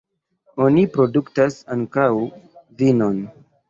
Oni 0.67 0.85
produktas 0.95 1.61
ankaŭ 1.79 2.11
vinon. 2.83 3.27